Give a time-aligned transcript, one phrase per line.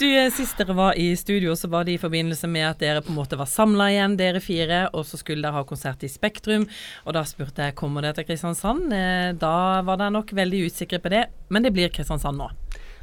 [0.00, 3.00] Du, eh, Sist dere var i studio, så var det i forbindelse med at dere
[3.02, 4.84] på en måte var samla igjen, dere fire.
[4.94, 6.68] Og så skulle dere ha konsert i Spektrum.
[7.02, 8.92] Og da spurte jeg kommer dere til Kristiansand.
[8.94, 12.46] Eh, Da var dere nok veldig usikre på det, men det blir Kristiansand nå.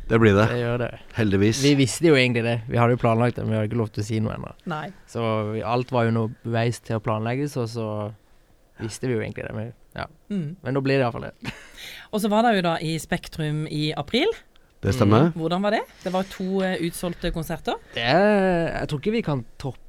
[0.07, 0.47] Det blir det.
[0.53, 0.89] Det gjør det.
[1.19, 1.61] Heldigvis.
[1.67, 2.55] Vi visste jo egentlig det.
[2.71, 4.55] Vi hadde jo planlagt det, men vi hadde ikke lov til å si noe ennå.
[4.71, 4.87] Nei.
[5.11, 7.91] Så vi, alt var jo noe beveis til å planlegges, og så
[8.79, 9.55] visste vi jo egentlig det.
[9.59, 10.07] Men, ja.
[10.31, 10.55] Mm.
[10.63, 11.55] men nå blir det iallfall det.
[12.15, 14.31] Og så var dere jo da i Spektrum i april.
[14.85, 15.31] Det stemmer.
[15.35, 15.81] Hvordan var det?
[16.03, 17.79] Det var to eh, utsolgte konserter.
[17.95, 19.81] det er, jeg tror ikke vi kan toppe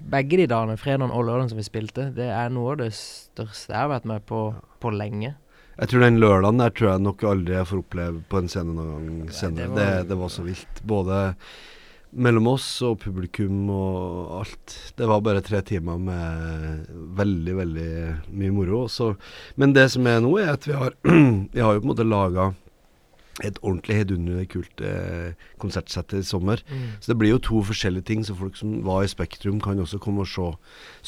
[0.00, 2.06] begge de dagene, fredagen og lørdagen som vi spilte.
[2.16, 4.46] Det er noe av det største jeg har vært med på
[4.82, 5.34] på lenge.
[5.78, 8.72] Jeg tror den lørdagen der tror jeg nok aldri jeg får oppleve på en scene
[8.76, 9.68] noen gang senere.
[9.68, 10.80] det Det, var- det, var så vilt.
[10.84, 11.20] Både
[12.12, 14.74] mellom oss og publikum og alt.
[14.98, 17.92] Det var bare tre timer med veldig, veldig
[18.36, 18.82] mye moro.
[18.92, 19.14] Så,
[19.56, 20.92] men det som er nå, er at vi har,
[21.54, 22.50] vi har jo på en måte laga
[23.42, 25.32] et ordentlig heidundrende kult eh,
[25.62, 26.62] konsertsett i sommer.
[27.02, 28.24] Så det blir jo to forskjellige ting.
[28.26, 30.48] Så folk som var i Spektrum, kan også komme og se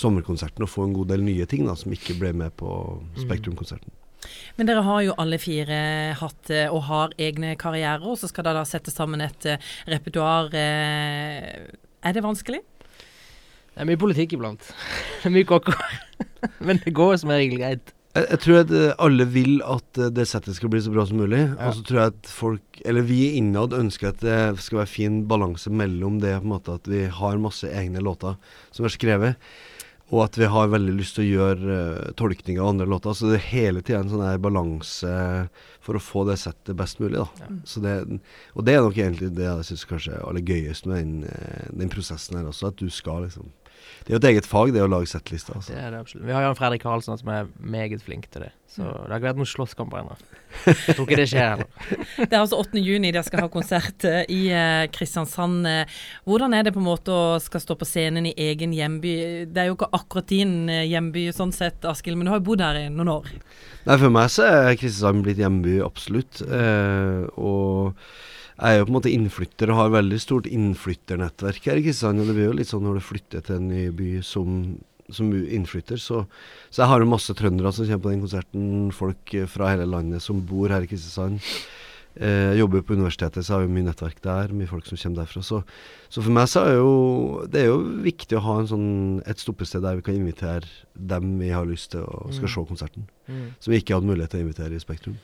[0.05, 2.70] sommerkonserten og få en god del nye ting da, som ikke ble med på
[3.23, 3.92] Spektrum-konserten.
[4.56, 5.78] Men dere har jo alle fire
[6.17, 9.58] hatt eh, og har egne karrierer, og så skal dere da sette sammen et eh,
[9.92, 10.48] repertoar.
[10.56, 11.67] eh,
[12.05, 12.62] Er det vanskelig?
[13.75, 14.64] Det er mye politikk iblant.
[15.20, 15.77] Det er mye kokker.
[16.67, 17.92] men det går som regel greit.
[18.15, 21.07] Jeg, jeg tror at eh, alle vil at eh, det settet skal bli så bra
[21.09, 21.43] som mulig.
[21.48, 21.69] Ja.
[21.69, 25.23] Og så tror jeg at folk, eller vi innad, ønsker at det skal være fin
[25.31, 28.39] balanse mellom det på en måte at vi har masse egne låter
[28.75, 29.48] som er skrevet,
[30.12, 33.16] og at vi har veldig lyst til å gjøre uh, tolkning av andre låter.
[33.16, 35.14] Så det er hele tida en sånn balanse
[35.84, 37.19] for å få det settet best mulig.
[37.22, 37.48] da.
[37.64, 37.96] Så det,
[38.55, 41.69] og det er nok egentlig det jeg syns kanskje er aller gøyest med den, eh,
[41.72, 43.50] den prosessen her også, at du skal liksom
[44.05, 45.56] Det er jo et eget fag, det å lage settlister.
[45.58, 45.72] Altså.
[45.74, 46.24] Det er det absolutt.
[46.27, 48.52] Vi har Jan Fredrik Karlsen som er meget flink til det.
[48.68, 48.92] Så Mm.
[48.92, 50.14] det har ikke vært noen slåsskamper ennå.
[50.66, 51.68] Jeg tror ikke det skjer heller.
[52.16, 52.80] Det er altså 8.
[52.80, 55.66] juni dere skal ha konsert eh, i eh, Kristiansand.
[55.68, 55.84] Eh,
[56.27, 59.14] Hvordan er det på en måte å skal stå på scenen i egen hjemby?
[59.52, 62.48] Det er jo ikke akkurat din eh, hjemby sånn sett, Askild, men du har jo
[62.50, 63.33] bodd her i noen år.
[63.84, 66.40] Nei, for meg så er Kristiansand blitt hjemby, absolutt.
[66.45, 67.95] Eh, og
[68.55, 72.23] jeg er jo på en måte innflytter og har veldig stort innflytternettverk her i Kristiansand.
[72.23, 74.61] Og det blir jo litt sånn når du flytter til en ny by som,
[75.11, 76.01] som innflytter.
[76.01, 76.23] Så,
[76.70, 78.68] så jeg har jo masse trøndere som kommer på den konserten.
[78.95, 81.42] Folk fra hele landet som bor her i Kristiansand.
[82.17, 84.52] Eh, jeg jobber jo på universitetet, så har vi mye nettverk der.
[84.55, 85.42] Mye folk som kommer derfra.
[85.42, 85.63] Så,
[86.08, 86.92] så for meg så er jo
[87.51, 88.89] det er jo viktig å ha en sånn,
[89.27, 92.55] et stoppested der vi kan invitere dem vi har lyst til å skal Mm.
[92.55, 93.08] se konserten.
[93.29, 93.47] Mm.
[93.58, 95.17] Som vi ikke hadde mulighet til å invitere i Spektrum.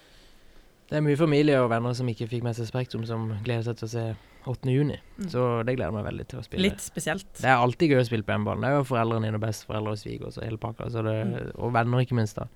[0.91, 3.77] Det er mye familie og venner som ikke fikk med seg Spektrum, som gleder seg
[3.79, 4.05] til å se
[4.51, 4.71] 8.
[4.73, 4.97] juni.
[5.21, 5.27] Mm.
[5.31, 6.63] Så det gleder jeg meg veldig til å spille.
[6.65, 7.27] Litt spesielt.
[7.37, 8.65] Det er alltid gøy å spille på hjemmebane.
[8.65, 10.89] Det er jo foreldrene dine og besteforeldre og svigers og hele pakka.
[10.91, 11.53] Så det, Mm.
[11.63, 12.35] og venner, ikke minst.
[12.37, 12.47] da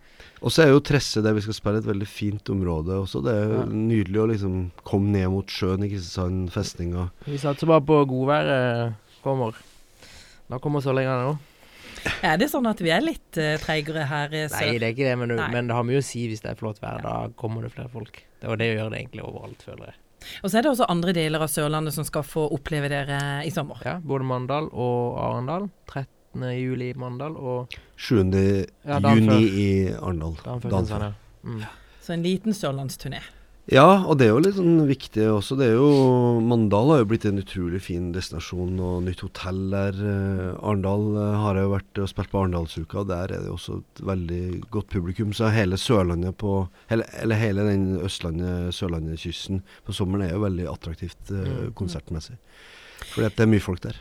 [0.42, 3.22] Og så er jo Tresse, der vi skal spille, et veldig fint område også.
[3.22, 3.64] Det er jo Ja.
[3.66, 7.10] nydelig å liksom komme ned mot sjøen i Kristiansand, festninga.
[7.26, 9.54] Vi satser bare på godværet kommer.
[10.50, 11.38] Da kommer så sollingene nå.
[12.28, 14.60] Er det sånn at vi er litt uh, treigere her i sør?
[14.60, 16.52] Nei, det er ikke det, men, du, men det har mye å si hvis det
[16.52, 17.02] er flott vær.
[17.04, 18.22] Da kommer det flere folk.
[18.40, 20.00] Det, og det gjør det egentlig overalt, føler jeg.
[20.42, 23.52] Og så er det også andre deler av Sørlandet som skal få oppleve dere i
[23.52, 23.80] sommer.
[23.84, 25.68] Ja, Både Mandal og Arendal.
[25.90, 26.46] 13.
[26.56, 28.22] juli i Mandal og 7.
[28.88, 30.36] Ja, juni i Arendal.
[30.44, 31.08] dagen før Dagen før.
[31.10, 31.14] Ja.
[31.44, 31.64] Mm.
[32.04, 33.20] Så en liten sørlandsturné.
[33.72, 35.56] Ja, og det er jo litt sånn viktig også.
[35.56, 35.86] Det er jo
[36.44, 39.96] Mandal har jo blitt en utrolig fin destinasjon og nytt hotell der.
[39.96, 43.48] Eh, Arendal eh, har jeg jo vært og spilt på Arendalsuka, og der er det
[43.48, 44.42] jo også et veldig
[44.74, 45.32] godt publikum.
[45.32, 51.32] Så hele Sørlandet på hele, Eller hele den Østlandet-Sørlandet-kysten på sommeren er jo veldig attraktivt
[51.32, 51.72] eh, Mm.
[51.80, 52.36] konsertmessig.
[53.14, 53.96] Fordi det er mye folk der.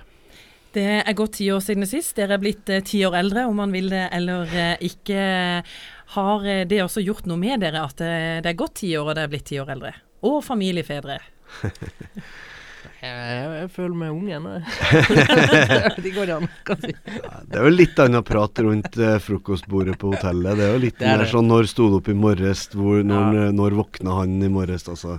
[0.74, 2.16] Det er gått ti år siden sist.
[2.18, 5.26] Dere er blitt eh, ti år eldre, om man vil det eller eh, ikke.
[6.16, 9.14] Har eh, det også gjort noe med dere at det er gått ti år og
[9.14, 9.94] dere er blitt ti år eldre?
[10.26, 11.20] Og familiefedre.
[13.03, 14.52] Jeg, jeg, føler meg ung ennå.
[16.06, 16.94] det går an kan si.
[17.03, 20.56] Det er jo litt annet prat rundt eh, frokostbordet på hotellet.
[20.59, 21.31] Det er jo litt Det er mer det.
[21.34, 23.52] sånn når sto du opp i morges, hvor, når, Ja.
[23.59, 25.18] når våkna han i morges, altså.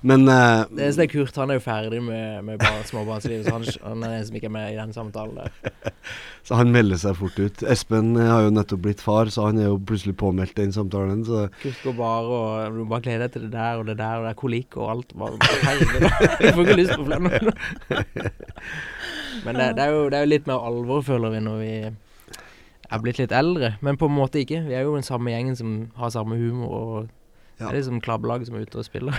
[0.00, 3.68] Men eh, Det eneste er Kurt, han er jo ferdig med, med småbarnslivet, så han,
[3.82, 6.02] han er den som ikke er med i den samtalen der.
[6.48, 7.60] Så han melder seg fort ut.
[7.68, 11.20] Espen har jo nettopp blitt far, så han er jo plutselig påmeldt den samtalen.
[11.26, 14.14] Så Kurt går bare og du bare gleder deg til det der og det der,
[14.16, 15.12] og det er kolikk og alt.
[15.12, 15.36] Bare,
[16.40, 17.52] jeg får ikke lyst på flere nå.
[19.44, 21.72] Men det, det, er jo, det er jo litt mer alvor, føler vi, når vi
[22.88, 23.74] er blitt litt eldre.
[23.84, 24.62] Men på en måte ikke.
[24.66, 27.08] Vi er jo den samme gjengen som har samme humor, og
[27.58, 27.66] Ja.
[27.66, 29.18] det er liksom klabbelaget som er ute og spiller.